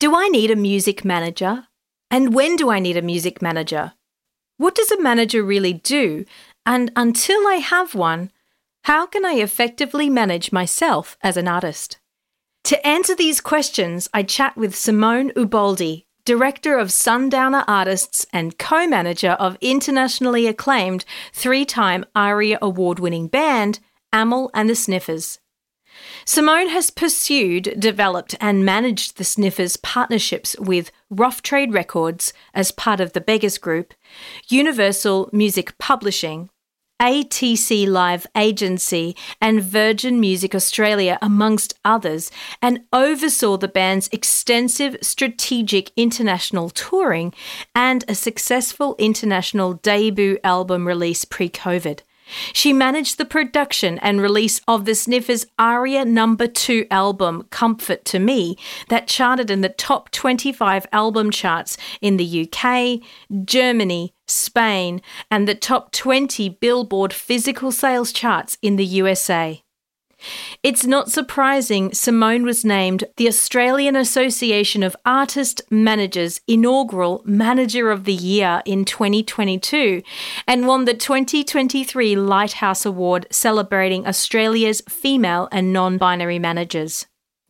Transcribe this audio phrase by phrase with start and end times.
[0.00, 1.66] Do I need a music manager?
[2.10, 3.92] And when do I need a music manager?
[4.56, 6.24] What does a manager really do?
[6.64, 8.30] And until I have one,
[8.84, 11.98] how can I effectively manage myself as an artist?
[12.64, 18.86] To answer these questions, I chat with Simone Ubaldi, Director of Sundowner Artists and co
[18.86, 21.04] manager of internationally acclaimed
[21.34, 23.80] three time ARIA award winning band,
[24.14, 25.40] Amyl and the Sniffers.
[26.24, 33.00] Simone has pursued, developed, and managed the Sniffers' partnerships with Rough Trade Records as part
[33.00, 33.94] of the Beggars Group,
[34.48, 36.50] Universal Music Publishing,
[37.00, 42.30] ATC Live Agency, and Virgin Music Australia, amongst others,
[42.60, 47.32] and oversaw the band's extensive strategic international touring
[47.74, 52.00] and a successful international debut album release pre COVID.
[52.52, 58.18] She managed the production and release of the Sniffers' ARIA number 2 album, Comfort to
[58.18, 58.56] Me,
[58.88, 63.00] that charted in the top 25 album charts in the UK,
[63.44, 69.62] Germany, Spain, and the top 20 Billboard physical sales charts in the USA.
[70.62, 78.04] It's not surprising Simone was named the Australian Association of Artist Managers inaugural Manager of
[78.04, 80.02] the Year in 2022
[80.46, 87.06] and won the 2023 Lighthouse Award celebrating Australia's female and non binary managers.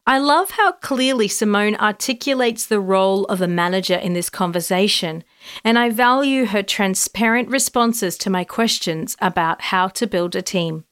[0.06, 5.22] I love how clearly Simone articulates the role of a manager in this conversation,
[5.62, 10.84] and I value her transparent responses to my questions about how to build a team.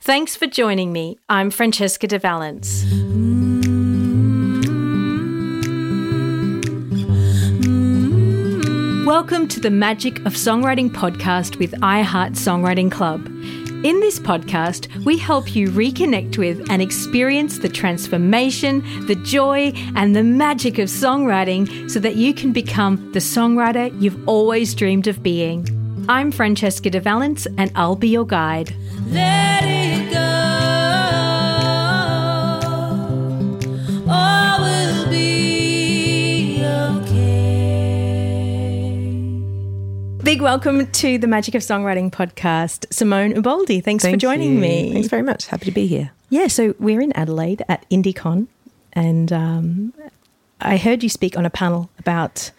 [0.00, 1.18] Thanks for joining me.
[1.28, 2.84] I'm Francesca de Valence.
[9.06, 13.26] Welcome to the Magic of Songwriting podcast with iHeart Songwriting Club.
[13.84, 20.16] In this podcast, we help you reconnect with and experience the transformation, the joy, and
[20.16, 25.22] the magic of songwriting so that you can become the songwriter you've always dreamed of
[25.22, 25.77] being.
[26.10, 28.74] I'm Francesca de Valence, and I'll be your guide.
[29.08, 30.18] Let it go.
[34.10, 37.44] All will be okay.
[40.24, 43.82] Big welcome to the Magic of Songwriting podcast, Simone Ubaldi.
[43.82, 44.60] Thanks Thank for joining you.
[44.60, 44.94] me.
[44.94, 45.48] Thanks very much.
[45.48, 46.12] Happy to be here.
[46.30, 48.46] Yeah, so we're in Adelaide at IndieCon,
[48.94, 49.92] and um,
[50.58, 52.50] I heard you speak on a panel about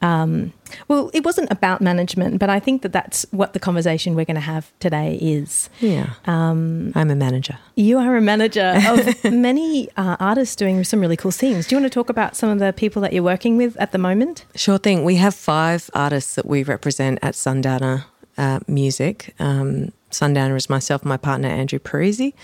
[0.00, 0.52] um,
[0.86, 4.36] well, it wasn't about management, but I think that that's what the conversation we're going
[4.36, 5.68] to have today is.
[5.80, 6.10] Yeah.
[6.26, 7.58] Um, I'm a manager.
[7.74, 11.66] You are a manager of many uh, artists doing some really cool things.
[11.66, 13.92] Do you want to talk about some of the people that you're working with at
[13.92, 14.44] the moment?
[14.54, 15.04] Sure thing.
[15.04, 18.04] We have five artists that we represent at Sundowner
[18.36, 19.34] uh, Music.
[19.40, 22.34] Um, Sundowner is myself and my partner, Andrew Parisi.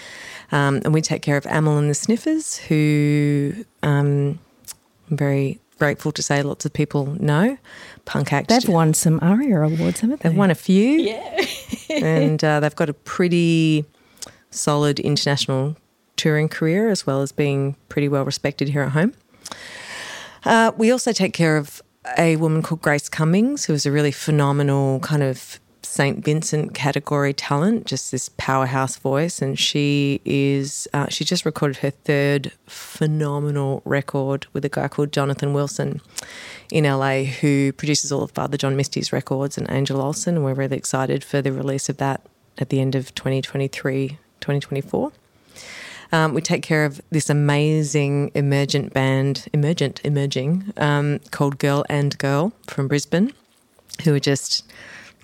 [0.51, 4.39] Um, and we take care of Amyl and the Sniffers, who um,
[5.11, 7.59] I'm very grateful to say lots of people know.
[8.05, 8.49] Punk act.
[8.49, 10.29] They've won some ARIA awards, haven't they?
[10.29, 10.91] They've won a few.
[11.01, 11.47] Yeah.
[11.91, 13.85] and uh, they've got a pretty
[14.51, 15.77] solid international
[16.17, 19.15] touring career as well as being pretty well respected here at home.
[20.45, 21.83] Uh, we also take care of
[22.19, 25.59] a woman called Grace Cummings, who is a really phenomenal kind of
[25.95, 26.25] St.
[26.25, 29.41] Vincent category talent, just this powerhouse voice.
[29.41, 35.13] And she is, uh, she just recorded her third phenomenal record with a guy called
[35.13, 36.01] Jonathan Wilson
[36.73, 40.43] in LA, who produces all of Father John Misty's records and Angel Olsen.
[40.43, 42.23] We're really excited for the release of that
[42.59, 45.13] at the end of 2023, 2024.
[46.11, 52.19] Um, we take care of this amazing emergent band, emergent, emerging, um, called Girl and
[52.19, 53.33] Girl from Brisbane,
[54.03, 54.65] who are just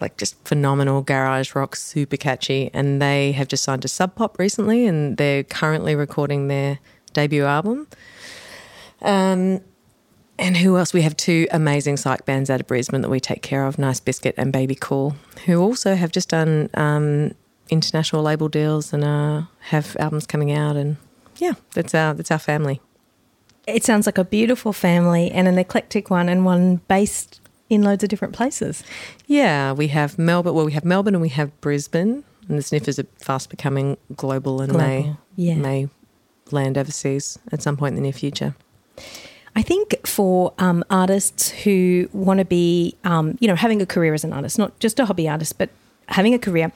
[0.00, 2.70] like just phenomenal garage rock, super catchy.
[2.72, 6.78] And they have just signed to Sub Pop recently, and they're currently recording their
[7.12, 7.86] debut album.
[9.02, 9.60] Um,
[10.38, 10.92] and who else?
[10.92, 14.00] We have two amazing psych bands out of Brisbane that we take care of, Nice
[14.00, 17.34] Biscuit and Baby Cool, who also have just done um,
[17.68, 20.76] international label deals and uh, have albums coming out.
[20.76, 20.96] And
[21.36, 22.80] yeah, that's our that's our family.
[23.66, 27.39] It sounds like a beautiful family and an eclectic one, and one based
[27.70, 28.84] in loads of different places.
[29.26, 30.52] Yeah, we have Melbourne.
[30.52, 34.60] Well, we have Melbourne and we have Brisbane, and the sniffers are fast becoming global
[34.60, 34.86] and global.
[34.86, 35.54] may yeah.
[35.54, 35.88] may
[36.50, 38.54] land overseas at some point in the near future.
[39.56, 44.14] I think for um, artists who want to be, um, you know, having a career
[44.14, 45.70] as an artist, not just a hobby artist, but
[46.06, 46.72] having a career,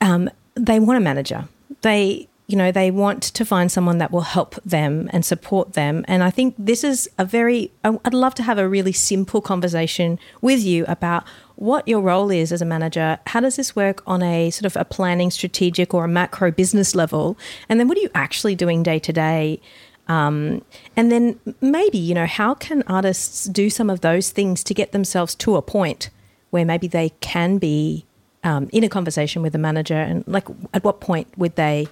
[0.00, 1.48] um, they want a manager.
[1.80, 6.04] They you know, they want to find someone that will help them and support them.
[6.08, 10.18] And I think this is a very, I'd love to have a really simple conversation
[10.40, 11.24] with you about
[11.56, 13.18] what your role is as a manager.
[13.28, 16.94] How does this work on a sort of a planning, strategic, or a macro business
[16.94, 17.38] level?
[17.68, 19.60] And then what are you actually doing day to day?
[20.08, 20.64] Um,
[20.96, 24.92] and then maybe, you know, how can artists do some of those things to get
[24.92, 26.10] themselves to a point
[26.50, 28.04] where maybe they can be
[28.42, 29.94] um, in a conversation with a manager?
[29.94, 31.86] And like, at what point would they,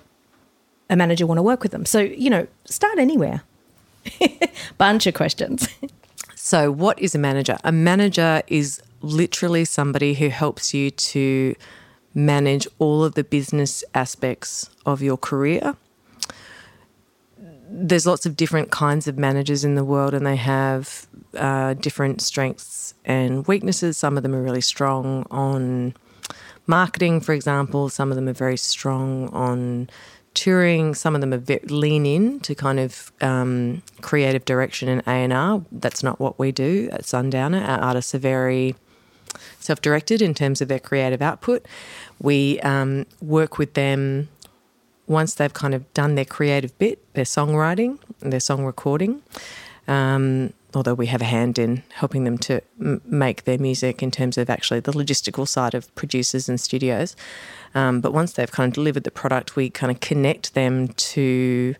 [0.91, 1.87] a manager want to work with them?
[1.87, 3.43] So, you know, start anywhere.
[4.79, 5.69] Bunch of questions.
[6.35, 7.59] So, what is a manager?
[7.65, 11.55] A manager is literally somebody who helps you to
[12.15, 15.77] manage all of the business aspects of your career.
[17.69, 21.07] There's lots of different kinds of managers in the world, and they have
[21.37, 23.97] uh, different strengths and weaknesses.
[23.97, 25.95] Some of them are really strong on
[26.67, 27.89] marketing, for example.
[27.89, 29.89] Some of them are very strong on
[30.35, 30.95] touring.
[30.95, 35.33] Some of them are lean in to kind of um, creative direction and A and
[35.33, 35.63] R.
[35.73, 37.63] That's not what we do at Sundowner.
[37.63, 38.75] Our artists are very
[39.61, 41.67] self-directed in terms of their creative output.
[42.21, 44.29] We um, work with them
[45.07, 49.23] once they've kind of done their creative bit, their songwriting, their song recording.
[49.89, 54.11] Um, although we have a hand in helping them to m- make their music in
[54.11, 57.17] terms of actually the logistical side of producers and studios.
[57.75, 61.75] Um, but once they've kind of delivered the product, we kind of connect them to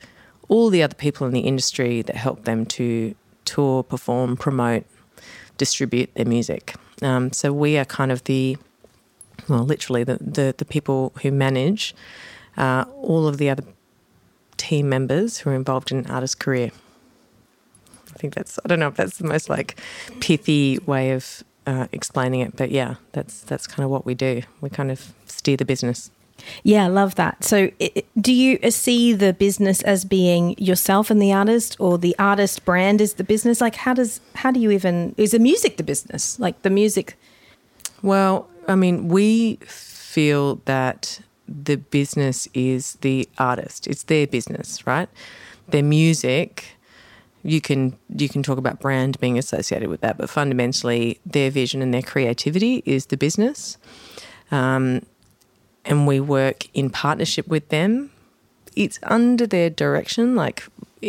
[0.49, 3.15] all the other people in the industry that help them to
[3.45, 4.85] tour, perform, promote,
[5.57, 6.75] distribute their music.
[7.03, 8.57] Um, so we are kind of the,
[9.49, 11.95] well, literally the, the, the people who manage
[12.57, 13.65] uh, all of the other
[14.57, 16.71] team members who are involved in an artist's career.
[18.21, 19.81] I think that's, I don't know if that's the most like
[20.21, 24.43] pithy way of uh, explaining it, but yeah, that's, that's kind of what we do.
[24.61, 26.11] We kind of steer the business.
[26.63, 27.43] Yeah, I love that.
[27.45, 32.15] So, it, do you see the business as being yourself and the artist, or the
[32.19, 33.61] artist brand is the business?
[33.61, 36.39] Like, how does how do you even is the music the business?
[36.41, 37.19] Like the music?
[38.03, 43.87] Well, I mean, we feel that the business is the artist.
[43.87, 45.11] It's their business, right?
[45.69, 46.79] Their music.
[47.43, 51.81] You can you can talk about brand being associated with that, but fundamentally, their vision
[51.83, 53.79] and their creativity is the business.
[54.51, 55.03] Um,
[55.85, 58.11] and we work in partnership with them.
[58.77, 60.37] It's under their direction.
[60.37, 60.65] Like,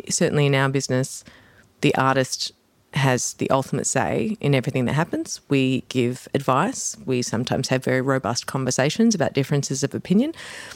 [0.09, 1.23] certainly in our business,
[1.81, 2.53] the artist
[2.93, 5.41] has the ultimate say in everything that happens.
[5.49, 6.97] We give advice.
[7.05, 10.33] We sometimes have very robust conversations about differences of opinion,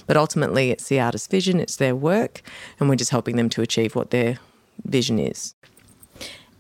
[0.08, 2.42] but ultimately it's the artist's vision, it's their work,
[2.80, 4.40] and we're just helping them to achieve what their
[4.84, 5.56] vision is.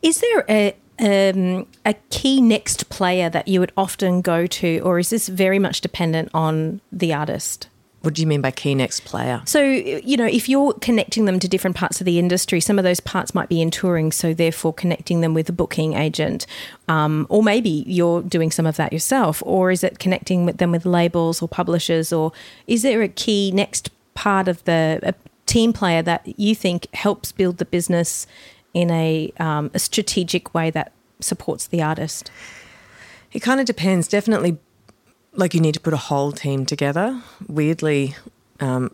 [0.02, 5.00] Is there a um, a key next player that you would often go to, or
[5.00, 7.68] is this very much dependent on the artist?
[8.06, 9.42] What do you mean by key next player?
[9.46, 12.84] So, you know, if you're connecting them to different parts of the industry, some of
[12.84, 16.46] those parts might be in touring, so therefore connecting them with a booking agent.
[16.88, 20.72] Um, or maybe you're doing some of that yourself, or is it connecting with them
[20.72, 22.32] with labels or publishers, or
[22.68, 25.16] is there a key next part of the
[25.46, 28.28] team player that you think helps build the business
[28.74, 32.32] in a, um, a strategic way that supports the artist?
[33.32, 34.08] It kind of depends.
[34.08, 34.58] Definitely,
[35.34, 37.22] like you need to put a whole team together.
[37.48, 38.16] Weirdly,
[38.60, 38.92] um,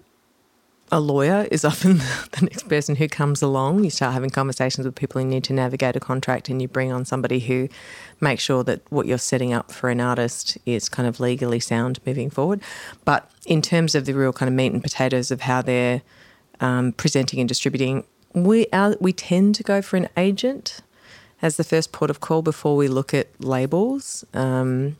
[0.92, 3.83] a lawyer is often the next person who comes along.
[3.83, 6.92] You start having conversations with people, who need to navigate a contract, and you bring
[6.92, 7.69] on somebody who
[8.19, 12.00] makes sure that what you're setting up for an artist is kind of legally sound
[12.06, 12.62] moving forward.
[13.06, 16.01] But in terms of the real kind of meat and potatoes of how they're
[16.62, 18.68] um, presenting and distributing, we
[19.00, 20.80] we tend to go for an agent
[21.42, 24.24] as the first port of call before we look at labels.
[24.33, 24.95] Um,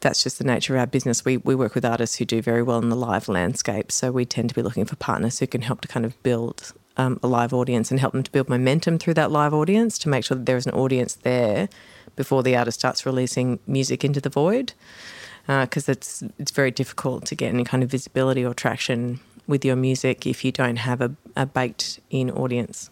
[0.00, 1.24] that's just the nature of our business.
[1.24, 4.24] We we work with artists who do very well in the live landscape, so we
[4.24, 7.26] tend to be looking for partners who can help to kind of build um, a
[7.26, 10.36] live audience and help them to build momentum through that live audience to make sure
[10.36, 11.68] that there is an audience there
[12.14, 14.72] before the artist starts releasing music into the void.
[15.46, 19.64] Because uh, it's it's very difficult to get any kind of visibility or traction with
[19.64, 22.90] your music if you don't have a, a baked in audience.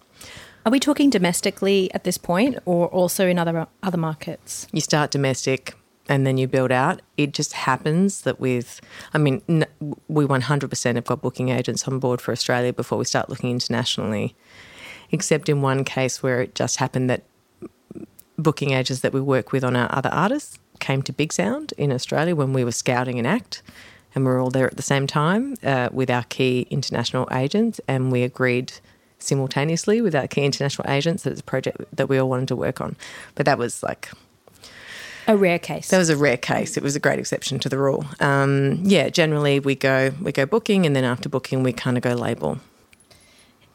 [0.67, 4.67] Are we talking domestically at this point or also in other other markets?
[4.73, 5.75] You start domestic
[6.09, 7.03] and then you build out.
[7.17, 8.81] It just happens that with,
[9.13, 9.43] I mean,
[10.09, 14.37] we 100% have got booking agents on board for Australia before we start looking internationally,
[15.11, 17.25] except in one case where it just happened that
[18.37, 21.93] booking agents that we work with on our other artists came to Big Sound in
[21.93, 23.63] Australia when we were scouting an act
[24.15, 27.81] and we were all there at the same time uh, with our key international agents,
[27.89, 28.73] and we agreed
[29.19, 32.57] simultaneously with our key international agents that it's a project that we all wanted to
[32.57, 32.97] work on.
[33.35, 34.11] But that was like
[35.27, 35.89] a rare case.
[35.89, 36.77] That was a rare case.
[36.77, 38.05] It was a great exception to the rule.
[38.21, 42.03] Um, yeah, generally we go we go booking, and then after booking we kind of
[42.03, 42.59] go label.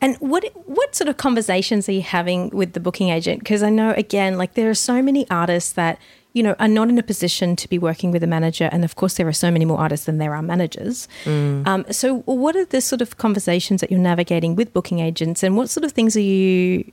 [0.01, 3.39] And what what sort of conversations are you having with the booking agent?
[3.39, 5.99] Because I know again, like there are so many artists that
[6.33, 8.69] you know, are not in a position to be working with a manager.
[8.71, 11.07] And of course, there are so many more artists than there are managers.
[11.25, 11.67] Mm.
[11.67, 15.57] Um, so, what are the sort of conversations that you're navigating with booking agents, and
[15.57, 16.91] what sort of things are you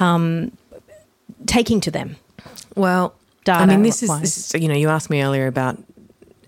[0.00, 0.56] um,
[1.46, 2.16] taking to them?
[2.74, 5.78] Well, Data I mean, this is, this is, you know, you asked me earlier about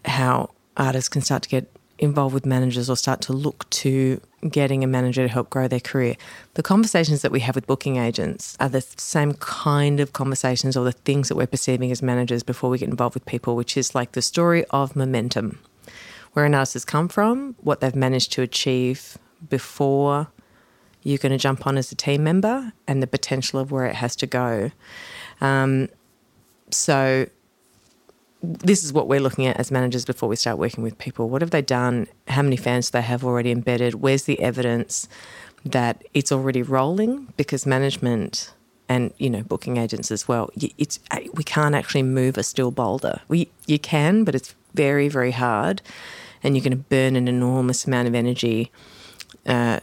[0.04, 4.84] how artists can start to get involved with managers or start to look to getting
[4.84, 6.14] a manager to help grow their career.
[6.54, 10.84] The conversations that we have with booking agents are the same kind of conversations or
[10.84, 13.94] the things that we're perceiving as managers before we get involved with people, which is
[13.94, 15.58] like the story of momentum,
[16.32, 20.28] where an artist has come from, what they've managed to achieve before
[21.02, 23.94] you're going to jump on as a team member, and the potential of where it
[23.94, 24.70] has to go.
[25.40, 25.88] Um,
[26.70, 27.26] so
[28.42, 31.28] this is what we're looking at as managers before we start working with people.
[31.28, 32.06] What have they done?
[32.28, 33.96] How many fans do they have already embedded?
[33.96, 35.08] Where's the evidence
[35.64, 37.32] that it's already rolling?
[37.36, 38.52] Because management
[38.88, 40.98] and you know booking agents as well, it's
[41.34, 43.20] we can't actually move a still boulder.
[43.28, 45.82] We you can, but it's very very hard,
[46.42, 48.70] and you're going to burn an enormous amount of energy
[49.46, 49.80] uh,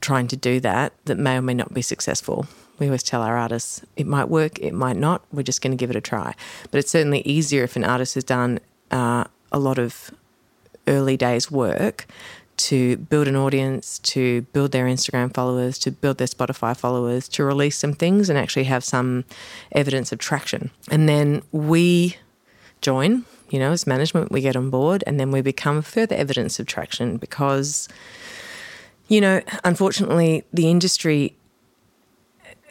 [0.00, 0.94] trying to do that.
[1.04, 2.46] That may or may not be successful
[2.80, 5.22] we always tell our artists it might work, it might not.
[5.32, 6.34] We're just going to give it a try.
[6.70, 8.58] But it's certainly easier if an artist has done
[8.90, 10.10] uh, a lot of
[10.88, 12.06] early days work
[12.56, 17.44] to build an audience, to build their Instagram followers, to build their Spotify followers, to
[17.44, 19.24] release some things and actually have some
[19.72, 20.70] evidence of traction.
[20.90, 22.16] And then we
[22.82, 26.58] join, you know, as management, we get on board and then we become further evidence
[26.58, 27.88] of traction because,
[29.08, 31.34] you know, unfortunately, the industry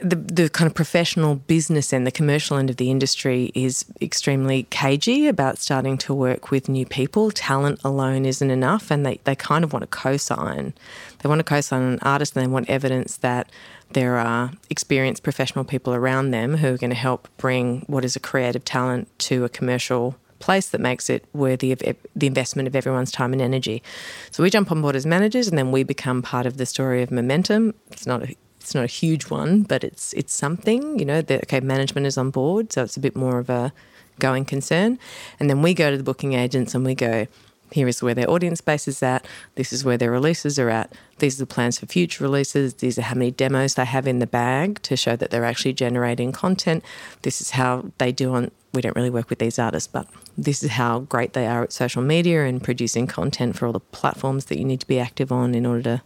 [0.02, 4.64] the, the kind of professional business and the commercial end of the industry is extremely
[4.70, 7.32] cagey about starting to work with new people.
[7.32, 10.74] Talent alone isn't enough, and they, they kind of want to co sign.
[11.20, 13.52] They want to co sign an artist and they want evidence that
[13.92, 18.16] there are experienced professional people around them who are going to help bring what is
[18.16, 21.82] a creative talent to a commercial place that makes it worthy of
[22.16, 23.84] the investment of everyone's time and energy.
[24.32, 27.02] So we jump on board as managers and then we become part of the story
[27.02, 27.74] of momentum.
[27.92, 31.00] It's not a it's not a huge one, but it's it's something.
[31.00, 33.74] You know, that okay, management is on board, so it's a bit more of a
[34.20, 35.00] going concern.
[35.40, 37.26] And then we go to the booking agents and we go,
[37.72, 39.26] here is where their audience base is at.
[39.56, 40.92] This is where their releases are at.
[41.20, 42.76] These are the plans for future releases.
[42.76, 45.74] These are how many demos they have in the bag to show that they're actually
[45.74, 46.84] generating content.
[47.22, 48.52] This is how they do on.
[48.74, 51.74] We don't really work with these artists, but this is how great they are at
[51.74, 55.32] social media and producing content for all the platforms that you need to be active
[55.32, 56.02] on in order to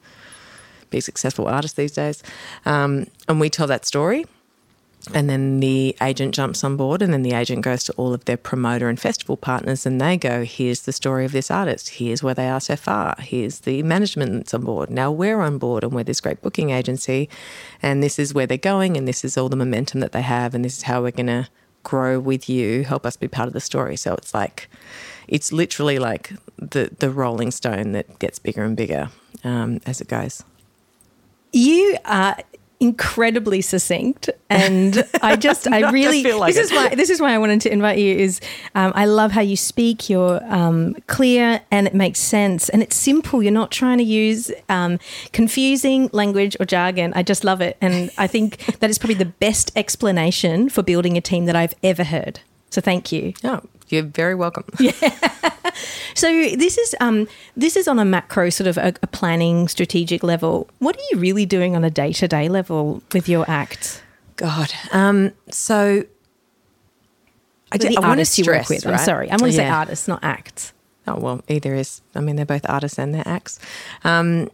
[0.93, 2.23] be successful artist these days.
[2.65, 4.25] Um, and we tell that story.
[5.13, 8.23] And then the agent jumps on board, and then the agent goes to all of
[8.23, 11.89] their promoter and festival partners, and they go, Here's the story of this artist.
[11.89, 13.15] Here's where they are so far.
[13.19, 14.89] Here's the management that's on board.
[14.89, 17.27] Now we're on board, and we're this great booking agency,
[17.81, 20.55] and this is where they're going, and this is all the momentum that they have,
[20.55, 21.49] and this is how we're going to
[21.83, 23.95] grow with you, help us be part of the story.
[23.95, 24.69] So it's like,
[25.27, 29.09] it's literally like the, the rolling stone that gets bigger and bigger
[29.43, 30.43] um, as it goes.
[31.53, 32.37] You are
[32.83, 36.65] incredibly succinct and i just i really like this it.
[36.65, 38.41] is why this is why i wanted to invite you is
[38.75, 42.95] um, i love how you speak you're um, clear and it makes sense and it's
[42.95, 43.41] simple.
[43.41, 44.99] You're not trying to use um,
[45.31, 47.13] confusing language or jargon.
[47.15, 51.15] I just love it and i think that is probably the best explanation for building
[51.15, 52.41] a team that i've ever heard.
[52.69, 53.33] So thank you.
[53.45, 53.61] Oh,
[53.93, 54.65] you're very welcome.
[54.79, 54.91] Yeah.
[56.15, 60.21] So this is um, this is on a macro sort of a, a planning strategic
[60.21, 60.69] level.
[60.79, 64.03] What are you really doing on a day to day level with your act?
[64.35, 64.71] God.
[64.91, 66.03] Um, so
[67.71, 68.85] I, want to stress, with.
[68.85, 68.93] right?
[68.93, 69.77] I'm sorry, I want to say Yeah.
[69.79, 70.73] artists, not acts.
[71.07, 72.01] Oh well, either is.
[72.13, 73.59] I mean, they're both artists and they're acts.
[74.03, 74.51] Um,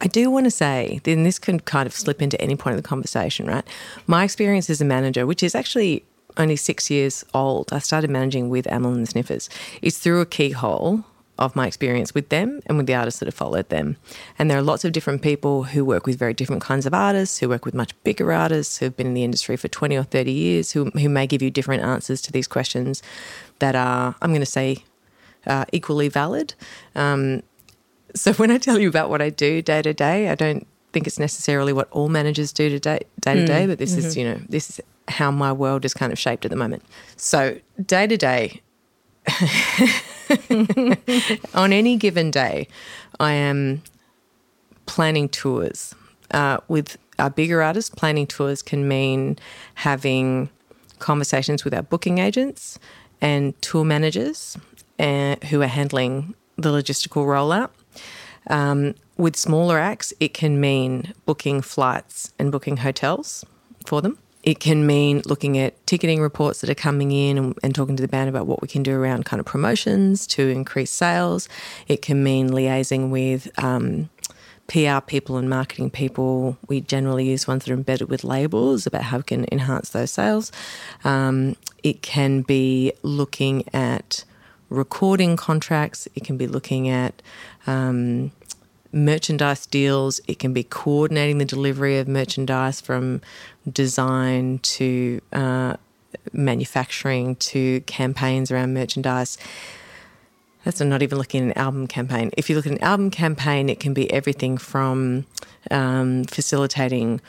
[0.00, 2.82] I do want to say, then this can kind of slip into any point of
[2.82, 3.64] the conversation, right?
[4.06, 6.04] My experience as a manager, which is actually
[6.36, 9.48] only six years old, I started managing with Amyl and the Sniffers.
[9.82, 11.04] It's through a keyhole
[11.38, 13.96] of my experience with them and with the artists that have followed them.
[14.38, 17.38] And there are lots of different people who work with very different kinds of artists,
[17.38, 20.04] who work with much bigger artists, who have been in the industry for 20 or
[20.04, 23.02] 30 years, who, who may give you different answers to these questions
[23.58, 24.84] that are, I'm going to say,
[25.46, 26.54] uh, equally valid.
[26.94, 27.42] Um,
[28.14, 31.08] so when I tell you about what I do day to day, I don't think
[31.08, 34.22] it's necessarily what all managers do to day, day to day, but this is, you
[34.22, 36.82] know, this is how my world is kind of shaped at the moment.
[37.16, 38.62] So day to day,
[41.54, 42.68] on any given day,
[43.20, 43.82] I am
[44.86, 45.94] planning tours.
[46.30, 49.38] Uh, with our bigger artists, planning tours can mean
[49.74, 50.50] having
[50.98, 52.78] conversations with our booking agents
[53.20, 54.56] and tour managers
[54.98, 57.70] uh, who are handling the logistical rollout.
[58.48, 63.44] Um, with smaller acts, it can mean booking flights and booking hotels
[63.86, 64.18] for them.
[64.44, 68.02] It can mean looking at ticketing reports that are coming in and, and, talking to
[68.02, 71.48] the band about what we can do around kind of promotions to increase sales.
[71.88, 74.10] It can mean liaising with um,
[74.68, 76.58] PR people and marketing people.
[76.68, 80.10] We generally use ones that are embedded with labels about how we can enhance those
[80.10, 80.52] sales.
[81.04, 84.24] Um, it can be looking at
[84.68, 86.06] recording contracts.
[86.14, 87.22] It can be looking at
[87.66, 88.30] um,
[88.94, 90.20] merchandise deals.
[90.28, 93.20] It can be coordinating the delivery of merchandise from
[93.70, 95.76] design to uh,
[96.32, 99.36] manufacturing to campaigns around merchandise.
[100.64, 102.30] That's not even looking at an album campaign.
[102.38, 105.26] If you look at an album campaign, it can be everything from
[105.70, 107.20] um, facilitating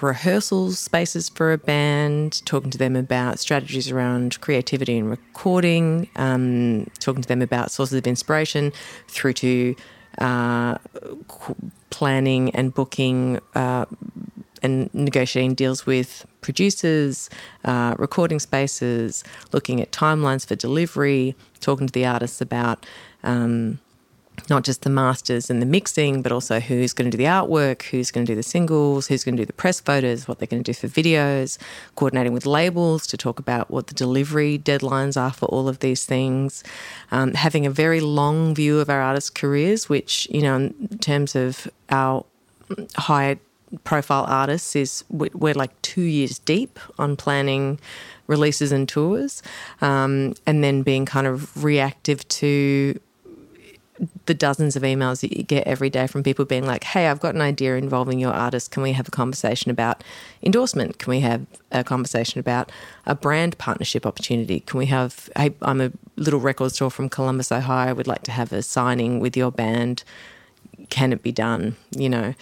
[0.00, 6.86] rehearsal spaces for a band, talking to them about strategies around creativity and recording, um,
[7.00, 8.72] talking to them about sources of inspiration,
[9.08, 9.74] through to
[10.18, 10.78] uh,
[11.90, 13.86] planning and booking uh,
[14.62, 17.28] and negotiating deals with producers,
[17.64, 22.86] uh, recording spaces, looking at timelines for delivery, talking to the artists about
[23.22, 23.78] um,
[24.50, 27.82] not just the masters and the mixing, but also who's going to do the artwork,
[27.82, 30.46] who's going to do the singles, who's going to do the press photos, what they're
[30.46, 31.56] going to do for videos,
[31.94, 36.04] coordinating with labels to talk about what the delivery deadlines are for all of these
[36.04, 36.62] things,
[37.10, 41.34] um, having a very long view of our artists' careers, which, you know, in terms
[41.34, 42.24] of our
[42.96, 43.38] high
[43.82, 47.78] profile artists, is we're like two years deep on planning
[48.26, 49.42] releases and tours,
[49.80, 52.98] um, and then being kind of reactive to
[54.26, 57.20] the dozens of emails that you get every day from people being like, hey, I've
[57.20, 58.70] got an idea involving your artist.
[58.70, 60.02] Can we have a conversation about
[60.42, 60.98] endorsement?
[60.98, 62.72] Can we have a conversation about
[63.06, 64.60] a brand partnership opportunity?
[64.60, 67.90] Can we have, hey, I'm a little record store from Columbus, Ohio.
[67.90, 70.02] I would like to have a signing with your band.
[70.90, 71.76] Can it be done?
[71.96, 72.34] You know,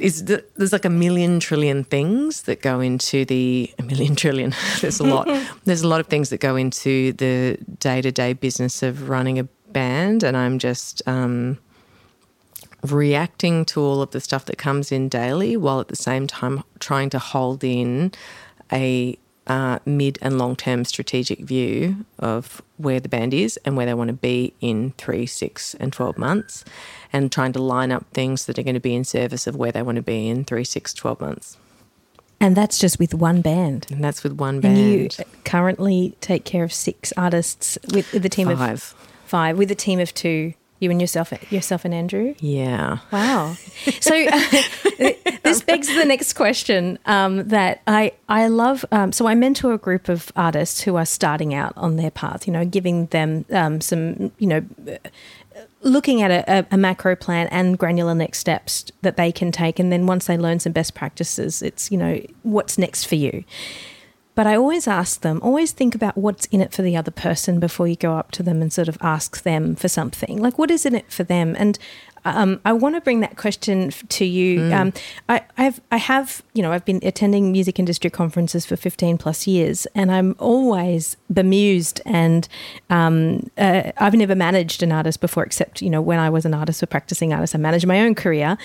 [0.00, 4.54] is the, there's like a million trillion things that go into the a million trillion.
[4.80, 5.28] there's a lot.
[5.64, 9.38] there's a lot of things that go into the day to day business of running
[9.38, 11.58] a band and I'm just um,
[12.82, 16.62] reacting to all of the stuff that comes in daily while at the same time
[16.78, 18.12] trying to hold in
[18.72, 23.86] a uh, mid and long term strategic view of where the band is and where
[23.86, 26.64] they want to be in three, six, and 12 months,
[27.12, 29.72] and trying to line up things that are going to be in service of where
[29.72, 31.56] they want to be in three, six, 12 months.
[32.38, 33.86] And that's just with one band.
[33.90, 34.78] And that's with one band.
[34.78, 38.60] And you currently take care of six artists with the team Five.
[38.60, 38.94] of
[39.30, 40.54] five with a team of two.
[40.80, 42.34] You and yourself, yourself and Andrew.
[42.38, 43.00] Yeah.
[43.12, 43.54] Wow.
[44.00, 44.40] So uh,
[45.42, 48.86] this begs the next question um, that I I love.
[48.90, 52.46] Um, so I mentor a group of artists who are starting out on their path.
[52.46, 54.32] You know, giving them um, some.
[54.38, 54.66] You know.
[55.82, 59.90] Looking at a, a, macro plan and granular next steps that they can take, and
[59.90, 63.44] then once they learn some best practices, it's you know what's next for you.
[64.34, 67.58] But I always ask them, always think about what's in it for the other person
[67.58, 70.38] before you go up to them and sort of ask them for something.
[70.40, 71.56] Like, what is in it for them?
[71.58, 71.78] And
[72.24, 74.60] um, I want to bring that question to you.
[74.60, 74.72] Mm.
[74.72, 74.92] Um,
[75.28, 79.46] I, I've, I have, you know, I've been attending music industry conferences for 15 plus
[79.46, 82.00] years, and I'm always bemused.
[82.04, 82.48] And
[82.90, 86.54] um, uh, I've never managed an artist before, except, you know, when I was an
[86.54, 88.58] artist or practicing artist, I managed my own career.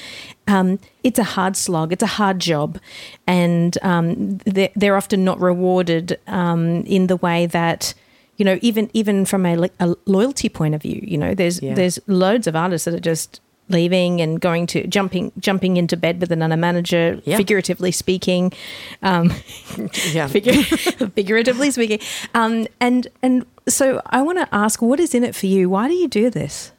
[0.48, 2.80] Um, it's a hard slog, it's a hard job,
[3.26, 7.94] and um, they're, they're, often not rewarded um, in the way that
[8.38, 11.74] you know, even even from a, a, loyalty point of view, you know, there's yeah.
[11.74, 16.22] there's loads of artists that are just leaving and going to jumping jumping into bed
[16.22, 17.38] with another manager, yeah.
[17.38, 18.54] figuratively speaking,
[19.02, 19.32] um,
[20.12, 22.00] yeah, figuratively speaking,
[22.34, 25.70] um, and and so I want to ask, what is in it for you?
[25.70, 26.72] Why do you do this?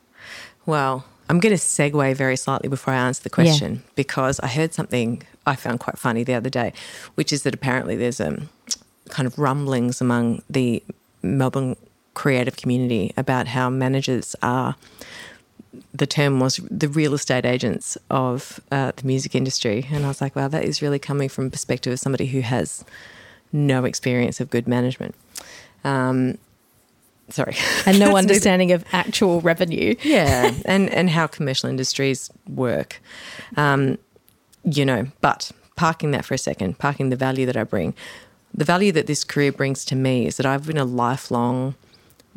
[0.64, 3.80] Well, I'm going to segue very slightly before I answer the question yeah.
[3.94, 6.72] because I heard something I found quite funny the other day,
[7.14, 8.48] which is that apparently there's a um,
[9.08, 10.82] kind of rumblings among the
[11.22, 11.76] Melbourne
[12.14, 14.74] creative community about how managers are
[15.92, 19.86] the term was the real estate agents of uh, the music industry.
[19.90, 22.40] And I was like, wow, that is really coming from a perspective of somebody who
[22.40, 22.84] has
[23.52, 25.14] no experience of good management.
[25.84, 26.38] Um,
[27.28, 27.56] sorry.
[27.86, 29.94] And no understanding of actual revenue.
[30.02, 33.00] yeah, and, and how commercial industries work.
[33.56, 33.98] Um,
[34.64, 37.94] you know, but parking that for a second, parking the value that I bring.
[38.52, 41.74] The value that this career brings to me is that I've been a lifelong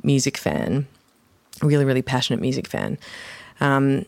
[0.04, 0.88] music fan
[1.62, 2.98] really, really passionate music fan.
[3.60, 4.06] Um,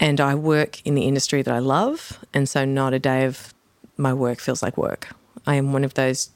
[0.00, 2.18] and I work in the industry that I love.
[2.34, 3.54] And so not a day of
[3.96, 5.08] my work feels like work.
[5.46, 6.30] I am one of those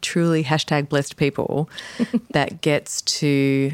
[0.00, 1.70] truly hashtag blessed people
[2.30, 3.72] that gets to,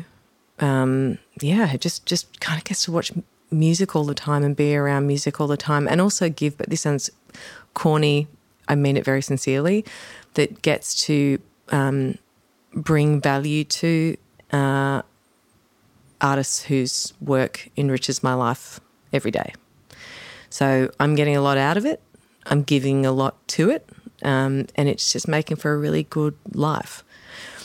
[0.60, 3.12] um, yeah, just, just kind of gets to watch
[3.50, 6.68] music all the time and be around music all the time and also give, but
[6.68, 7.08] this sounds
[7.72, 8.28] corny
[8.68, 9.84] I mean it very sincerely,
[10.34, 12.18] that gets to um,
[12.74, 14.16] bring value to
[14.52, 15.02] uh,
[16.20, 18.80] artists whose work enriches my life
[19.12, 19.52] every day.
[20.50, 22.00] So I'm getting a lot out of it.
[22.46, 23.88] I'm giving a lot to it.
[24.22, 27.04] Um, and it's just making for a really good life.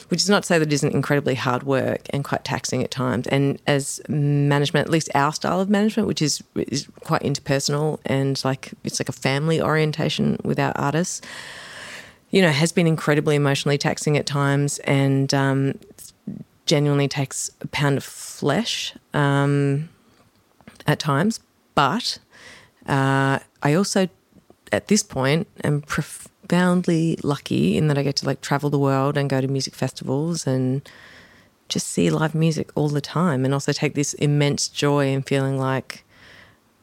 [0.09, 2.91] Which is not to say that it isn't incredibly hard work and quite taxing at
[2.91, 3.25] times.
[3.27, 8.39] And as management, at least our style of management, which is is quite interpersonal and
[8.45, 11.21] like it's like a family orientation with our artists,
[12.29, 15.79] you know, has been incredibly emotionally taxing at times and um,
[16.73, 19.89] genuinely takes a pound of flesh um,
[20.87, 21.39] at times.
[21.75, 22.17] But
[22.87, 24.07] uh, I also,
[24.71, 29.17] at this point, am profoundly lucky in that I get to like travel the world
[29.17, 30.81] and go to music festivals and
[31.69, 35.59] just see live music all the time, and also take this immense joy in feeling
[35.59, 36.03] like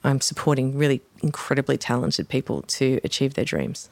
[0.04, 3.90] I'm supporting really incredibly talented people to achieve their dreams.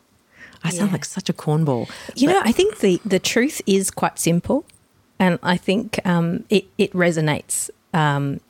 [0.62, 0.92] I sound Yeah.
[0.96, 1.90] like such a cornball.
[2.14, 4.64] You know, I think the, the truth is quite simple,
[5.18, 7.70] and I think um, it, it resonates.
[7.94, 8.40] Um,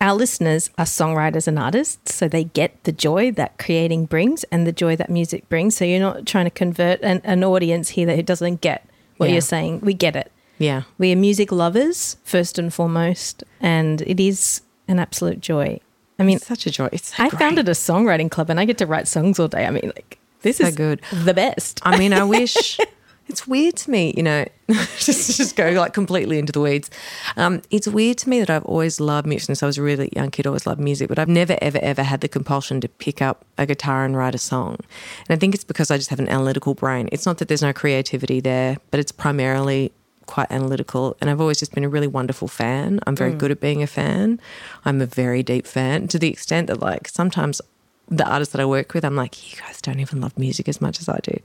[0.00, 4.66] our listeners are songwriters and artists, so they get the joy that creating brings and
[4.66, 5.76] the joy that music brings.
[5.76, 9.32] So you're not trying to convert an, an audience here that doesn't get what Yeah.
[9.34, 9.80] you're saying.
[9.80, 10.30] We get it.
[10.58, 10.82] Yeah.
[10.98, 15.80] We are music lovers first and foremost, and it is an absolute joy.
[16.20, 16.88] I mean, It's such a joy.
[16.92, 17.38] It's so I great.
[17.40, 19.66] founded a songwriting club, and I get to write songs all day.
[19.66, 21.00] I mean, like this So is good.
[21.12, 21.80] the best.
[21.82, 22.78] I mean, I wish
[23.28, 24.44] it's weird to me, you know,
[24.98, 26.90] just just go like completely into the weeds.
[27.36, 30.10] Um, it's weird to me that I've always loved music since I was a really
[30.14, 30.46] young kid.
[30.46, 33.66] Always loved music, but I've never ever ever had the compulsion to pick up a
[33.66, 34.78] guitar and write a song.
[35.28, 37.08] And I think it's because I just have an analytical brain.
[37.12, 39.92] It's not that there's no creativity there, but it's primarily
[40.26, 43.00] quite analytical and I've always just been a really wonderful fan.
[43.06, 44.38] I'm very good at being a fan.
[44.84, 47.62] I'm a very deep fan to the extent that like sometimes
[48.10, 50.80] the artists that I work with, I'm like, you guys don't even love music as
[50.80, 51.38] much as I do.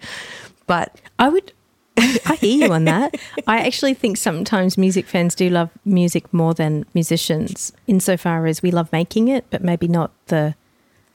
[0.67, 1.51] But I would.
[2.25, 3.15] I hear you on that.
[3.47, 8.71] I actually think sometimes music fans do love music more than musicians, insofar as we
[8.71, 10.55] love making it, but maybe not the.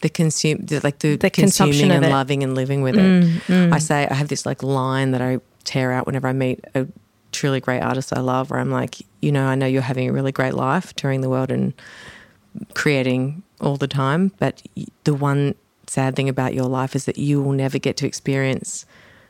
[0.01, 2.09] the consume the, like the, The consumption consuming and it.
[2.09, 3.73] Mm, loving and living with it.
[3.73, 6.87] I say I have this like line that I tear out whenever I meet a
[7.33, 10.13] truly great artist I love, where I'm like, you know, I know you're having a
[10.13, 11.75] really great life touring the world and
[12.75, 14.63] creating all the time, but
[15.05, 15.55] the one
[15.87, 18.87] sad thing about your life is that you will never get to experience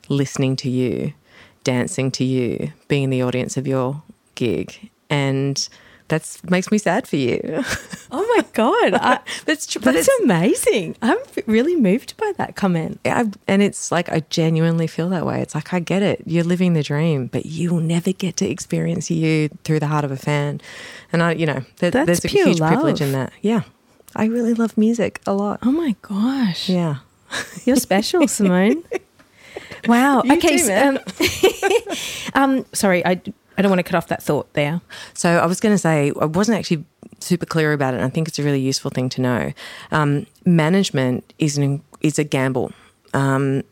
[0.09, 1.13] listening to you,
[1.65, 4.03] dancing to you, being in the audience of your
[4.35, 5.69] gig, and
[6.09, 7.65] that makes me sad for you.
[8.11, 10.97] Oh my god, I, that's true, but that's it's amazing!
[11.03, 12.99] I'm really moved by that comment.
[13.05, 15.43] I, and it's like I genuinely feel that way.
[15.43, 16.23] It's like I get it.
[16.25, 20.07] You're living the dream, but you will never get to experience you through the heart
[20.07, 20.63] of a fan.
[21.13, 23.31] And I, you know, there, That's there's a huge privilege in that.
[23.43, 23.63] Yeah,
[24.17, 25.59] I really love music a lot.
[25.63, 26.97] Oh my gosh, Yeah,
[27.67, 28.85] you're special, Simone.
[29.87, 30.23] Wow.
[30.25, 30.59] You okay.
[30.59, 30.99] so, um,
[32.35, 33.21] um, sorry, I
[33.57, 34.81] I don't want to cut off that thought there.
[35.15, 36.85] So I was going to say I wasn't actually
[37.21, 37.99] super clear about it.
[37.99, 39.53] And I think it's a really useful thing to know.
[39.91, 42.73] Um, management is an is a gamble.
[43.15, 43.65] Um,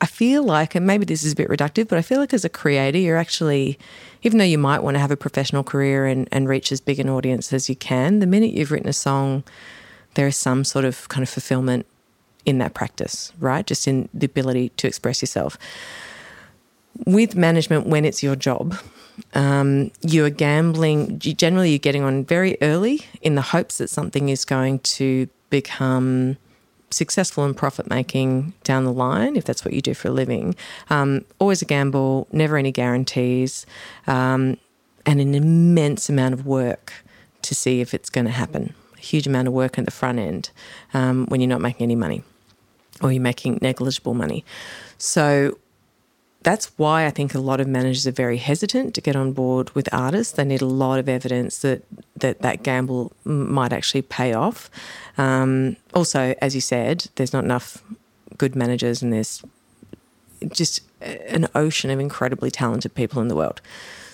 [0.00, 2.44] I feel like, and maybe this is a bit reductive, but I feel like as
[2.44, 3.78] a creator, you're actually,
[4.22, 7.00] even though you might want to have a professional career and, and reach as big
[7.00, 9.42] an audience as you can, the minute you've written a song,
[10.14, 11.86] there is some sort of kind of fulfillment
[12.46, 13.66] in that practice, right?
[13.66, 15.58] Just in the ability to express yourself.
[17.04, 18.78] With management when it's your job
[19.34, 24.44] um, you're gambling generally you're getting on very early in the hopes that something is
[24.44, 26.36] going to become
[26.90, 30.54] successful and profit making down the line if that's what you do for a living.
[30.90, 33.66] Um, always a gamble never any guarantees
[34.06, 34.56] um,
[35.04, 36.92] and an immense amount of work
[37.42, 38.74] to see if it's going to happen.
[38.96, 40.50] A huge amount of work at the front end
[40.94, 42.22] um, when you're not making any money
[43.02, 44.44] or you're making negligible money
[44.98, 45.56] so
[46.46, 49.74] that's why I think a lot of managers are very hesitant to get on board
[49.74, 50.34] with artists.
[50.34, 51.82] They need a lot of evidence that
[52.18, 54.70] that, that gamble might actually pay off.
[55.18, 57.82] Um, also, as you said, there's not enough
[58.38, 59.42] good managers, and there's
[60.52, 63.60] just an ocean of incredibly talented people in the world.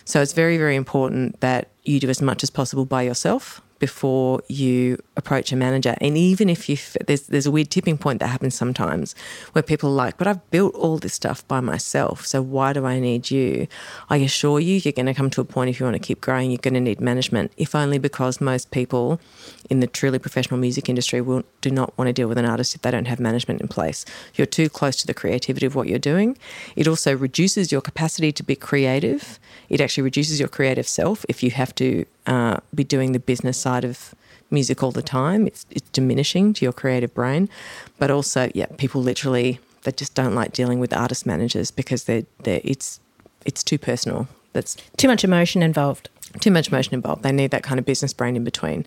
[0.06, 4.40] So it's very, very important that you do as much as possible by yourself before
[4.46, 5.96] you approach a manager.
[6.00, 6.76] And even if you,
[7.08, 9.16] there's there's a weird tipping point that happens sometimes
[9.54, 12.86] where people are like, but I've built all this stuff by myself, so why do
[12.86, 13.66] I need you?
[14.08, 16.20] I assure you, you're going to come to a point if you want to keep
[16.20, 17.50] growing, you're going to need management.
[17.56, 19.20] If only because most people
[19.68, 22.76] in the truly professional music industry will do not want to deal with an artist
[22.76, 24.04] if they don't have management in place.
[24.36, 26.38] You're too close to the creativity of what you're doing.
[26.76, 29.40] It also reduces your capacity to be creative.
[29.68, 33.58] It actually reduces your creative self if you have to uh, be doing the business
[33.58, 34.14] side of
[34.50, 35.46] music all the time.
[35.46, 37.48] It's, it's diminishing to your creative brain.
[37.98, 42.24] But also, yeah, people literally they just don't like dealing with artist managers because they're,
[42.44, 43.00] they're it's
[43.44, 44.28] it's too personal.
[44.52, 46.08] That's Too much emotion involved.
[46.40, 47.22] too much emotion involved.
[47.22, 48.84] They need that kind of business brain in between,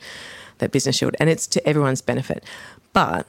[0.59, 2.43] that business shield, and it's to everyone's benefit.
[2.93, 3.27] But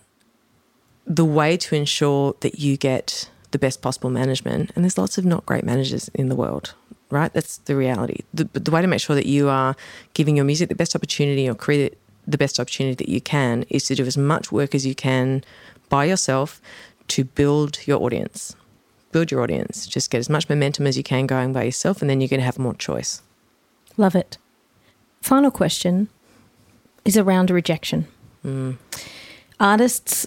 [1.06, 5.24] the way to ensure that you get the best possible management, and there's lots of
[5.24, 6.74] not great managers in the world,
[7.10, 7.32] right?
[7.32, 8.20] That's the reality.
[8.34, 9.76] The, the way to make sure that you are
[10.14, 13.84] giving your music the best opportunity or create the best opportunity that you can is
[13.84, 15.44] to do as much work as you can
[15.88, 16.60] by yourself
[17.08, 18.56] to build your audience.
[19.12, 19.86] Build your audience.
[19.86, 22.40] Just get as much momentum as you can going by yourself, and then you're going
[22.40, 23.22] to have more choice.
[23.96, 24.38] Love it.
[25.22, 26.08] Final question
[27.04, 28.06] is around rejection.
[28.44, 28.76] Mm.
[29.58, 30.26] Artists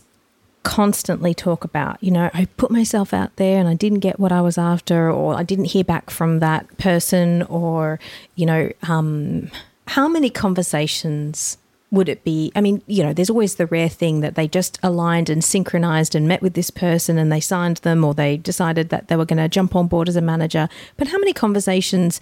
[0.69, 4.31] constantly talk about, you know, I put myself out there and I didn't get what
[4.31, 7.99] I was after, or I didn't hear back from that person, or,
[8.35, 9.49] you know, um,
[9.87, 11.57] how many conversations
[11.89, 12.51] would it be?
[12.55, 16.13] I mean, you know, there's always the rare thing that they just aligned and synchronized
[16.13, 19.25] and met with this person and they signed them or they decided that they were
[19.25, 20.69] going to jump on board as a manager.
[20.97, 22.21] But how many conversations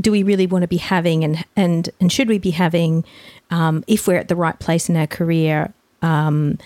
[0.00, 3.04] do we really want to be having and and and should we be having
[3.50, 6.58] um, if we're at the right place in our career um,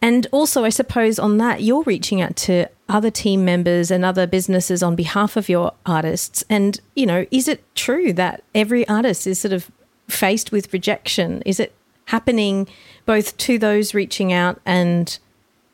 [0.00, 4.26] and also i suppose on that you're reaching out to other team members and other
[4.26, 6.42] businesses on behalf of your artists.
[6.48, 9.70] And you know is it true that every artist is sort of
[10.08, 11.42] faced with rejection?
[11.44, 11.74] Is it
[12.06, 12.66] happening
[13.04, 15.18] both to those reaching out and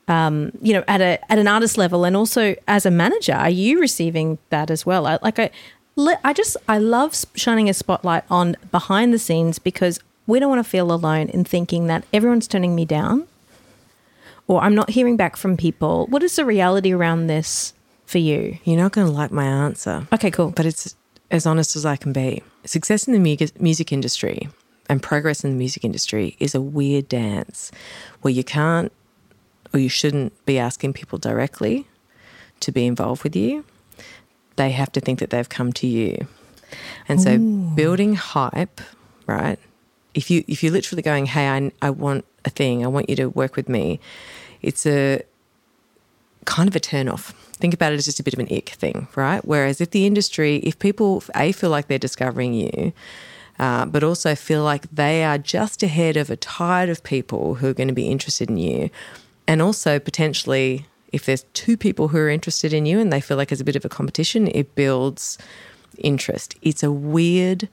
[0.07, 3.49] um, you know, at a at an artist level, and also as a manager, are
[3.49, 5.07] you receiving that as well?
[5.07, 5.49] I, like I,
[6.23, 10.63] I just I love shining a spotlight on behind the scenes because we don't want
[10.63, 13.27] to feel alone in thinking that everyone's turning me down,
[14.47, 16.07] or I'm not hearing back from people.
[16.07, 17.73] What is the reality around this
[18.05, 18.57] for you?
[18.63, 20.51] You're not going to like my answer, Okay, cool.
[20.51, 20.95] but it's
[21.31, 22.43] as honest as I can be.
[22.65, 24.47] Success in the mu- music industry
[24.89, 27.71] and progress in the music industry is a weird dance
[28.21, 28.91] where you can't
[29.73, 31.87] or you shouldn't be asking people directly
[32.59, 33.65] to be involved with you.
[34.55, 36.27] They have to think that they've come to you.
[37.09, 37.37] And so
[37.75, 38.79] building hype,
[39.27, 39.59] right?
[40.15, 42.83] If you if you're literally going, "Hey, I I want a thing.
[42.83, 43.99] I want you to work with me."
[44.61, 45.21] It's a
[46.45, 47.33] kind of a turn off.
[47.57, 49.45] Think about it as just a bit of an ick thing, right?
[49.45, 52.93] Whereas if the industry, if people a feel like they're discovering you,
[53.59, 57.67] uh, but also feel like they are just ahead of a tide of people who
[57.69, 58.89] are going to be interested in you,
[59.47, 63.37] and also potentially if there's two people who are interested in you and they feel
[63.37, 65.37] like it's a bit of a competition, it builds
[65.97, 66.55] interest.
[66.61, 67.69] It's a weird,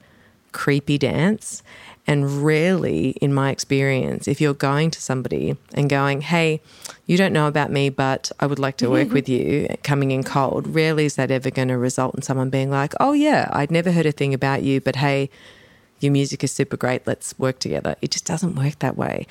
[0.53, 1.61] creepy dance.
[2.05, 6.61] And rarely, in my experience, if you're going to somebody and going, hey,
[7.05, 9.13] you don't know about me, but I would like to work mm-hmm.
[9.13, 12.69] with you, coming in cold, rarely is that ever going to result in someone being
[12.69, 15.29] like, oh, yeah, I'd never heard a thing about you, but hey,
[16.01, 17.95] your music is super great, let's work together.
[18.01, 19.25] It just doesn't work that way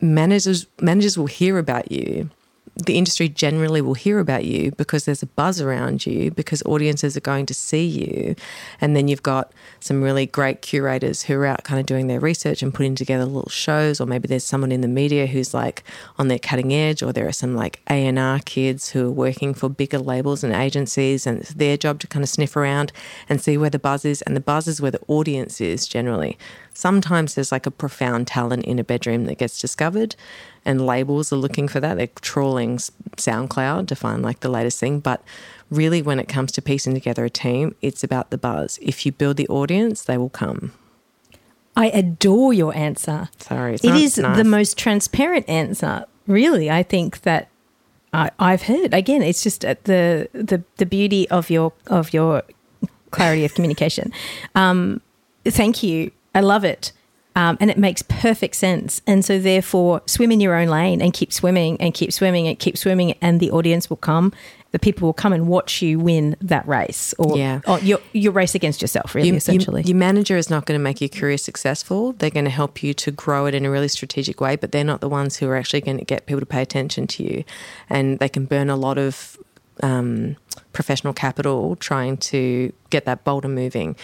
[0.00, 2.28] managers managers will hear about you
[2.76, 7.16] the industry generally will hear about you because there's a buzz around you because audiences
[7.16, 8.36] are going to see you.
[8.82, 12.20] And then you've got some really great curators who are out kind of doing their
[12.20, 15.84] research and putting together little shows or maybe there's someone in the media who's like
[16.18, 19.70] on their cutting edge or there are some like A&R kids who are working for
[19.70, 22.92] bigger labels and agencies and it's their job to kind of sniff around
[23.28, 24.20] and see where the buzz is.
[24.22, 26.36] And the buzz is where the audience is generally
[26.76, 30.14] sometimes there's like a profound talent in a bedroom that gets discovered
[30.64, 32.76] and labels are looking for that they're trawling
[33.16, 35.22] soundcloud to find like the latest thing but
[35.70, 39.12] really when it comes to piecing together a team it's about the buzz if you
[39.12, 40.72] build the audience they will come
[41.78, 43.28] I adore your answer.
[43.38, 44.36] sorry it's It is nice.
[44.38, 46.70] the most transparent answer, really.
[46.70, 47.48] I think that
[48.14, 48.94] I, I've heard.
[48.94, 52.42] Again, it's just uh, the the the beauty of your of your
[53.10, 54.10] clarity of communication.
[54.54, 55.02] Um,
[55.44, 56.12] thank you.
[56.36, 56.92] I love it.
[57.34, 59.02] Um, and it makes perfect sense.
[59.06, 62.58] And so, therefore, swim in your own lane and keep swimming and keep swimming and
[62.58, 64.32] keep swimming, and the audience will come.
[64.72, 67.60] The people will come and watch you win that race, or, Yeah.
[67.66, 69.82] or your your race against yourself, really, You- you- essentially.
[69.82, 72.14] your manager is not going to make your career successful.
[72.18, 74.82] They're going to help you to grow it in a really strategic way, but they're
[74.92, 77.44] not the ones who are actually going to get people to pay attention to you.
[77.90, 79.36] And they can burn a lot of
[79.82, 80.36] um,
[80.72, 83.94] professional capital trying to get that boulder moving.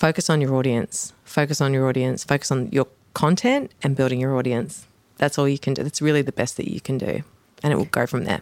[0.00, 1.12] Focus on your audience.
[1.24, 2.24] Focus on your audience.
[2.24, 4.86] Focus on your content and building your audience.
[5.18, 5.82] That's all you can do.
[5.82, 7.22] That's really the best that you can do.
[7.62, 8.40] And it will go from there.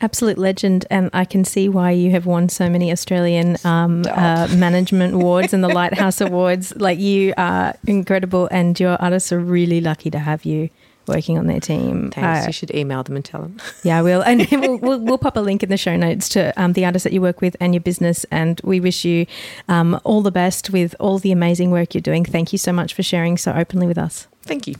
[0.00, 4.46] Absolute legend, and I can see why you have won so many Australian um, uh,
[4.54, 6.72] management awards and the Lighthouse Awards.
[6.76, 10.70] Like you are incredible, and your artists are really lucky to have you
[11.06, 12.10] working on their team.
[12.10, 12.44] Thanks.
[12.44, 13.58] Uh, you should email them and tell them.
[13.82, 16.52] yeah, I will, and we'll, we'll, we'll pop a link in the show notes to
[16.60, 18.24] um, the artists that you work with and your business.
[18.30, 19.26] And we wish you
[19.68, 22.24] um, all the best with all the amazing work you're doing.
[22.24, 24.26] Thank you so much for sharing so openly with us.
[24.42, 24.74] Thank you.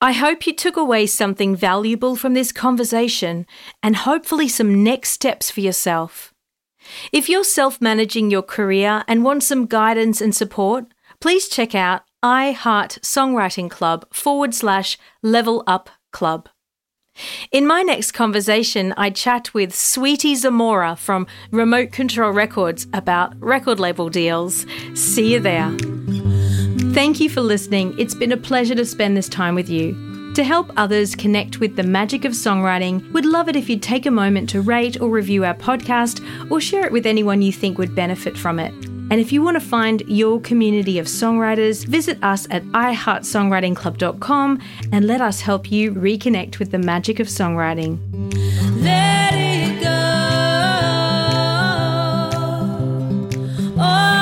[0.00, 3.46] I hope you took away something valuable from this conversation
[3.82, 6.32] and hopefully some next steps for yourself.
[7.12, 10.86] If you're self managing your career and want some guidance and support,
[11.20, 16.48] please check out I Heart Songwriting Club forward slash level up club.
[17.52, 23.78] In my next conversation, I chat with Sweetie Zamora from Remote Control Records about record
[23.78, 24.66] label deals.
[24.94, 25.70] See you there.
[26.92, 27.96] Thank you for listening.
[28.00, 30.32] It's been a pleasure to spend this time with you.
[30.34, 34.06] To help others connect with the magic of songwriting, we'd love it if you'd take
[34.06, 37.78] a moment to rate or review our podcast or share it with anyone you think
[37.78, 38.87] would benefit from it.
[39.10, 44.60] And if you want to find your community of songwriters, visit us at iHeartSongwritingClub.com
[44.92, 47.98] and let us help you reconnect with the magic of songwriting.
[48.82, 49.88] Let it go.
[53.80, 54.17] Oh.